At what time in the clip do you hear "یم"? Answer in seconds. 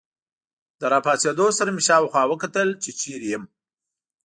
3.33-3.43